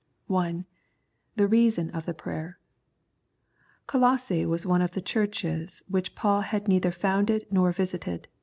I. 0.33 0.65
The 1.35 1.45
Reason 1.47 1.91
of 1.91 2.07
the 2.07 2.15
Prayer. 2.15 2.57
Colosse 3.85 4.47
was 4.47 4.65
one 4.65 4.81
of 4.81 4.93
the 4.93 4.99
Churches 4.99 5.83
which 5.87 6.15
Paul 6.15 6.41
had 6.41 6.67
neither 6.67 6.89
founded 6.91 7.45
nor 7.51 7.71
visited 7.71 8.23
(ch. 8.23 8.27